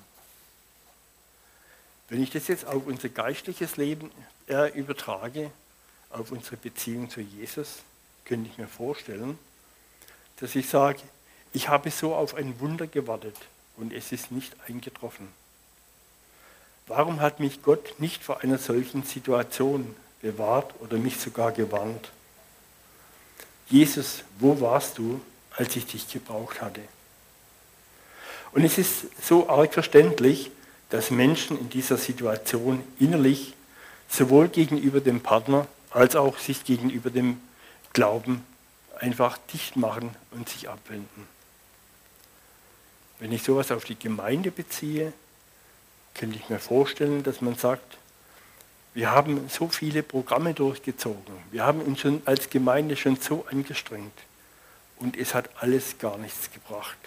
Wenn 2.08 2.22
ich 2.22 2.30
das 2.30 2.48
jetzt 2.48 2.66
auf 2.66 2.86
unser 2.86 3.10
geistliches 3.10 3.76
Leben 3.76 4.10
äh, 4.48 4.72
übertrage, 4.78 5.50
auf 6.10 6.32
unsere 6.32 6.56
Beziehung 6.56 7.10
zu 7.10 7.20
Jesus, 7.20 7.82
könnte 8.24 8.48
ich 8.50 8.58
mir 8.58 8.68
vorstellen, 8.68 9.38
dass 10.36 10.54
ich 10.54 10.68
sage, 10.68 11.00
ich 11.52 11.68
habe 11.68 11.90
so 11.90 12.14
auf 12.14 12.34
ein 12.34 12.58
Wunder 12.60 12.86
gewartet 12.86 13.36
und 13.76 13.92
es 13.92 14.12
ist 14.12 14.30
nicht 14.30 14.54
eingetroffen. 14.66 15.28
Warum 16.86 17.20
hat 17.20 17.40
mich 17.40 17.62
Gott 17.62 17.94
nicht 17.98 18.22
vor 18.22 18.42
einer 18.42 18.58
solchen 18.58 19.04
Situation 19.04 19.94
bewahrt 20.20 20.74
oder 20.80 20.98
mich 20.98 21.18
sogar 21.18 21.52
gewarnt? 21.52 22.10
Jesus, 23.68 24.22
wo 24.38 24.60
warst 24.60 24.98
du, 24.98 25.20
als 25.56 25.74
ich 25.76 25.86
dich 25.86 26.10
gebraucht 26.12 26.60
hatte? 26.60 26.82
Und 28.52 28.64
es 28.64 28.78
ist 28.78 29.06
so 29.22 29.48
arg 29.48 29.72
verständlich, 29.72 30.50
dass 30.90 31.10
Menschen 31.10 31.58
in 31.58 31.70
dieser 31.70 31.96
Situation 31.96 32.84
innerlich 32.98 33.54
sowohl 34.08 34.48
gegenüber 34.48 35.00
dem 35.00 35.20
Partner 35.20 35.66
als 35.90 36.14
auch 36.14 36.38
sich 36.38 36.64
gegenüber 36.64 37.10
dem 37.10 37.40
Glauben 37.92 38.44
einfach 38.98 39.38
dicht 39.52 39.76
machen 39.76 40.14
und 40.32 40.48
sich 40.48 40.68
abwenden. 40.68 41.33
Wenn 43.24 43.32
ich 43.32 43.42
sowas 43.42 43.72
auf 43.72 43.86
die 43.86 43.98
Gemeinde 43.98 44.50
beziehe, 44.50 45.10
könnte 46.12 46.36
ich 46.36 46.50
mir 46.50 46.58
vorstellen, 46.58 47.22
dass 47.22 47.40
man 47.40 47.54
sagt, 47.54 47.96
wir 48.92 49.12
haben 49.12 49.48
so 49.48 49.68
viele 49.68 50.02
Programme 50.02 50.52
durchgezogen, 50.52 51.34
wir 51.50 51.64
haben 51.64 51.80
uns 51.80 52.00
schon 52.00 52.20
als 52.26 52.50
Gemeinde 52.50 52.98
schon 52.98 53.16
so 53.16 53.46
angestrengt 53.50 54.12
und 54.98 55.16
es 55.16 55.32
hat 55.32 55.48
alles 55.56 55.96
gar 55.98 56.18
nichts 56.18 56.50
gebracht. 56.52 56.98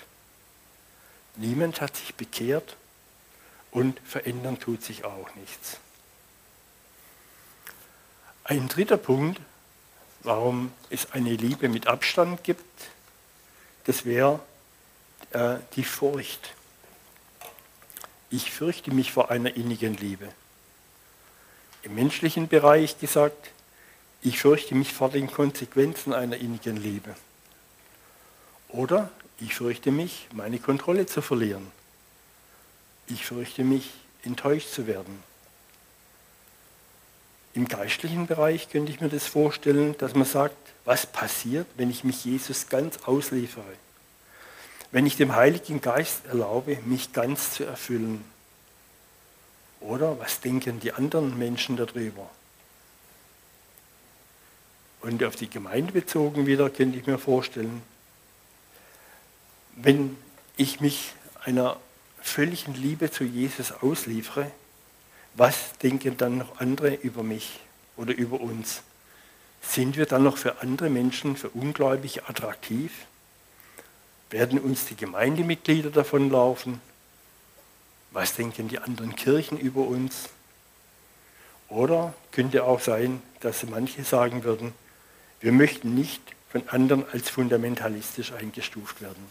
Niemand 1.35 1.81
hat 1.81 1.95
sich 1.95 2.15
bekehrt 2.15 2.77
und 3.69 3.99
verändern 4.03 4.59
tut 4.59 4.81
sich 4.81 5.05
auch 5.05 5.35
nichts. 5.35 5.77
Ein 8.43 8.69
dritter 8.69 8.97
Punkt, 8.97 9.39
warum 10.23 10.71
es 10.89 11.11
eine 11.11 11.35
Liebe 11.35 11.69
mit 11.69 11.85
Abstand 11.85 12.43
gibt, 12.43 12.65
das 13.83 14.03
wäre 14.03 14.39
äh, 15.31 15.57
die 15.75 15.83
Furcht. 15.83 16.53
Ich 18.29 18.51
fürchte 18.51 18.91
mich 18.91 19.11
vor 19.11 19.31
einer 19.31 19.55
innigen 19.55 19.95
Liebe. 19.95 20.27
Im 21.83 21.95
menschlichen 21.95 22.47
Bereich 22.47 22.99
gesagt, 22.99 23.51
ich 24.21 24.39
fürchte 24.39 24.75
mich 24.75 24.93
vor 24.93 25.09
den 25.09 25.31
Konsequenzen 25.31 26.13
einer 26.13 26.37
innigen 26.37 26.77
Liebe. 26.77 27.15
Oder 28.69 29.09
ich 29.39 29.55
fürchte 29.55 29.91
mich, 29.91 30.27
meine 30.33 30.59
Kontrolle 30.59 31.05
zu 31.05 31.21
verlieren. 31.21 31.71
Ich 33.07 33.25
fürchte 33.25 33.63
mich, 33.63 33.91
enttäuscht 34.23 34.69
zu 34.69 34.87
werden. 34.87 35.23
Im 37.53 37.67
geistlichen 37.67 38.27
Bereich 38.27 38.69
könnte 38.69 38.91
ich 38.91 38.99
mir 38.99 39.09
das 39.09 39.25
vorstellen, 39.25 39.95
dass 39.97 40.13
man 40.13 40.25
sagt, 40.25 40.57
was 40.85 41.05
passiert, 41.05 41.67
wenn 41.77 41.89
ich 41.89 42.03
mich 42.03 42.25
Jesus 42.25 42.67
ganz 42.67 42.97
ausliefere? 43.05 43.73
Wenn 44.91 45.05
ich 45.05 45.17
dem 45.17 45.35
Heiligen 45.35 45.81
Geist 45.81 46.25
erlaube, 46.25 46.77
mich 46.85 47.13
ganz 47.13 47.53
zu 47.53 47.63
erfüllen? 47.65 48.23
Oder 49.79 50.19
was 50.19 50.39
denken 50.39 50.79
die 50.79 50.93
anderen 50.93 51.37
Menschen 51.37 51.77
darüber? 51.77 52.29
Und 55.01 55.23
auf 55.23 55.35
die 55.35 55.49
Gemeinde 55.49 55.91
bezogen 55.93 56.47
wieder 56.47 56.69
könnte 56.69 56.97
ich 56.97 57.05
mir 57.05 57.19
vorstellen, 57.19 57.81
wenn 59.75 60.17
ich 60.55 60.81
mich 60.81 61.13
einer 61.43 61.77
völligen 62.19 62.73
Liebe 62.73 63.11
zu 63.11 63.23
Jesus 63.23 63.71
ausliefere, 63.71 64.51
was 65.35 65.77
denken 65.83 66.17
dann 66.17 66.39
noch 66.39 66.59
andere 66.59 66.95
über 66.95 67.21
mich 67.21 67.59
oder 67.95 68.15
über 68.15 68.41
uns? 68.41 68.81
Sind 69.61 69.97
wir 69.97 70.07
dann 70.07 70.23
noch 70.23 70.37
für 70.37 70.61
andere 70.61 70.89
Menschen, 70.89 71.37
für 71.37 71.49
Ungläubige 71.49 72.27
attraktiv? 72.27 72.91
Werden 74.29 74.59
uns 74.59 74.85
die 74.85 74.95
Gemeindemitglieder 74.95 75.89
davonlaufen? 75.89 76.81
Was 78.11 78.35
denken 78.35 78.67
die 78.67 78.79
anderen 78.79 79.15
Kirchen 79.15 79.57
über 79.57 79.81
uns? 79.81 80.29
Oder 81.69 82.13
könnte 82.31 82.63
auch 82.63 82.79
sein, 82.79 83.21
dass 83.41 83.63
manche 83.63 84.03
sagen 84.03 84.43
würden, 84.43 84.73
wir 85.39 85.51
möchten 85.51 85.93
nicht 85.93 86.21
von 86.49 86.67
anderen 86.69 87.05
als 87.11 87.29
fundamentalistisch 87.29 88.31
eingestuft 88.31 89.01
werden. 89.01 89.23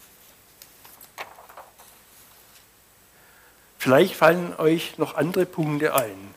Vielleicht 3.79 4.15
fallen 4.15 4.53
euch 4.55 4.97
noch 4.97 5.15
andere 5.15 5.45
Punkte 5.45 5.95
ein 5.95 6.33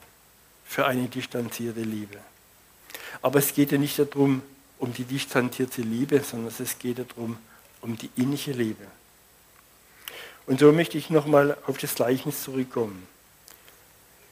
für 0.64 0.86
eine 0.86 1.08
distanzierte 1.08 1.80
Liebe. 1.80 2.18
Aber 3.22 3.38
es 3.38 3.54
geht 3.54 3.72
ja 3.72 3.78
nicht 3.78 3.98
darum, 3.98 4.42
um 4.78 4.94
die 4.94 5.04
distanzierte 5.04 5.82
Liebe, 5.82 6.20
sondern 6.20 6.52
es 6.56 6.78
geht 6.78 6.98
darum, 6.98 7.38
um 7.80 7.96
die 7.96 8.10
innige 8.16 8.52
Liebe. 8.52 8.86
Und 10.46 10.60
so 10.60 10.72
möchte 10.72 10.98
ich 10.98 11.10
nochmal 11.10 11.56
auf 11.66 11.78
das 11.78 11.94
Gleichnis 11.94 12.42
zurückkommen. 12.42 13.06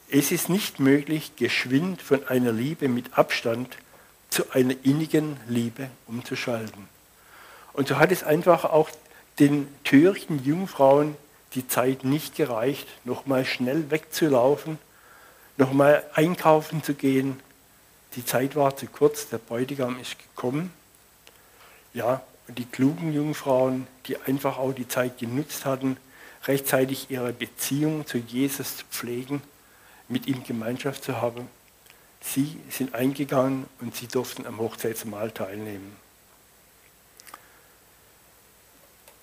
Es 0.09 0.31
ist 0.31 0.49
nicht 0.49 0.79
möglich, 0.79 1.35
geschwind 1.35 2.01
von 2.01 2.27
einer 2.27 2.51
Liebe 2.51 2.87
mit 2.87 3.17
Abstand 3.17 3.77
zu 4.29 4.51
einer 4.51 4.73
innigen 4.83 5.37
Liebe 5.47 5.89
umzuschalten. 6.07 6.87
Und 7.73 7.87
so 7.87 7.97
hat 7.97 8.11
es 8.11 8.23
einfach 8.23 8.65
auch 8.65 8.89
den 9.39 9.67
törichten 9.83 10.43
Jungfrauen 10.43 11.15
die 11.55 11.67
Zeit 11.67 12.03
nicht 12.03 12.35
gereicht, 12.35 12.87
nochmal 13.05 13.45
schnell 13.45 13.89
wegzulaufen, 13.89 14.77
nochmal 15.57 16.03
einkaufen 16.13 16.83
zu 16.83 16.93
gehen. 16.93 17.39
Die 18.15 18.25
Zeit 18.25 18.55
war 18.55 18.75
zu 18.75 18.87
kurz, 18.87 19.29
der 19.29 19.37
Bräutigam 19.37 19.99
ist 19.99 20.17
gekommen. 20.19 20.71
Ja, 21.93 22.21
und 22.49 22.57
die 22.57 22.65
klugen 22.65 23.13
Jungfrauen, 23.13 23.87
die 24.07 24.17
einfach 24.17 24.57
auch 24.57 24.73
die 24.73 24.87
Zeit 24.87 25.19
genutzt 25.19 25.65
hatten, 25.65 25.97
rechtzeitig 26.45 27.11
ihre 27.11 27.31
Beziehung 27.31 28.07
zu 28.07 28.17
Jesus 28.17 28.77
zu 28.77 28.85
pflegen, 28.89 29.43
mit 30.07 30.25
ihm 30.25 30.43
Gemeinschaft 30.43 31.03
zu 31.03 31.21
haben, 31.21 31.47
sie 32.21 32.59
sind 32.71 32.95
eingegangen 32.95 33.65
und 33.81 33.95
sie 33.95 34.07
durften 34.07 34.47
am 34.47 34.57
Hochzeitsmahl 34.57 35.29
teilnehmen. 35.29 35.95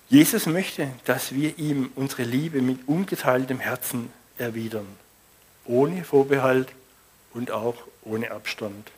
Jesus 0.08 0.46
möchte, 0.46 0.88
dass 1.04 1.34
wir 1.34 1.58
ihm 1.58 1.90
unsere 1.96 2.22
Liebe 2.22 2.62
mit 2.62 2.86
ungeteiltem 2.86 3.58
Herzen 3.58 4.12
erwidern, 4.38 4.86
ohne 5.64 6.04
Vorbehalt 6.04 6.68
und 7.34 7.50
auch 7.50 7.74
ohne 8.02 8.30
Abstand. 8.30 8.92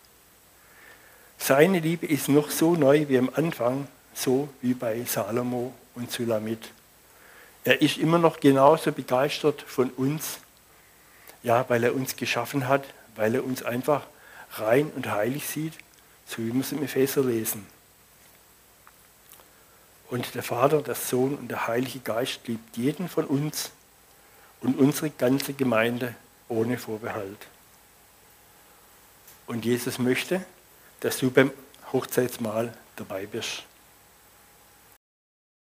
Seine 1.39 1.81
Liebe 1.81 2.05
ist 2.05 2.29
noch 2.29 2.51
so 2.51 2.75
neu 2.75 3.09
wie 3.09 3.17
am 3.17 3.31
Anfang, 3.35 3.89
so 4.15 4.49
wie 4.63 4.75
bei 4.75 5.05
Salomo 5.05 5.73
und 5.95 6.11
Sulamit. 6.11 6.71
Er 7.65 7.83
ist 7.83 7.99
immer 7.99 8.19
noch 8.19 8.41
genauso 8.41 8.93
begeistert 8.93 9.63
von 9.63 9.91
uns, 9.91 10.39
ja, 11.43 11.69
weil 11.69 11.85
er 11.85 11.95
uns 11.95 12.17
geschaffen 12.17 12.67
hat, 12.69 12.85
weil 13.17 13.35
er 13.35 13.45
uns 13.45 13.63
einfach 13.63 14.07
rein 14.53 14.91
und 14.95 15.11
heilig 15.11 15.47
sieht, 15.47 15.75
so 16.27 16.39
wie 16.39 16.53
wir 16.53 16.61
es 16.61 16.73
im 16.73 16.83
Epheser 16.83 17.23
lesen. 17.23 17.67
Und 20.11 20.35
der 20.35 20.43
Vater, 20.43 20.81
der 20.83 20.95
Sohn 20.95 21.35
und 21.35 21.49
der 21.49 21.67
Heilige 21.67 22.01
Geist 22.01 22.41
liebt 22.47 22.77
jeden 22.77 23.09
von 23.09 23.27
uns 23.27 23.71
und 24.61 24.79
unsere 24.79 25.11
ganze 25.11 25.53
Gemeinde 25.53 26.15
ohne 26.49 26.79
Vorbehalt. 26.79 27.47
Und 29.47 29.65
Jesus 29.65 29.99
möchte, 29.99 30.45
dass 31.01 31.19
du 31.19 31.31
beim 31.31 31.51
Hochzeitsmahl 31.93 32.73
dabei 32.97 33.27
bist. 33.27 33.65